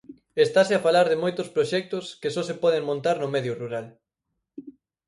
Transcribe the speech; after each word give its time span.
Estase 0.45 0.73
a 0.75 0.83
falar 0.87 1.05
de 1.11 1.21
moitos 1.23 1.51
proxectos 1.55 2.05
que 2.21 2.33
só 2.35 2.41
se 2.49 2.55
poden 2.63 2.87
montar 2.89 3.15
no 3.19 3.31
medio 3.35 3.53
rural. 3.61 3.87